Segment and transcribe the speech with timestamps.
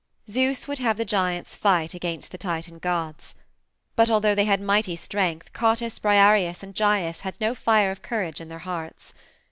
[0.27, 3.35] Zeus would have the giants fight against the Titan gods.
[3.95, 8.41] But although they had mighty strength Cottus, Briareus, and Gyes had no fire of courage
[8.41, 9.13] in their hearts.